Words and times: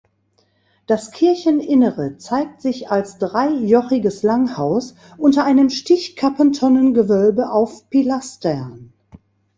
Das 0.87 1.11
Kircheninnere 1.11 2.17
zeigt 2.17 2.59
sich 2.59 2.89
als 2.89 3.19
dreijochiges 3.19 4.23
Langhaus 4.23 4.95
unter 5.19 5.43
einem 5.45 5.69
Stichkappentonnengewölbe 5.69 7.51
auf 7.51 7.87
Pilastern. 7.91 8.93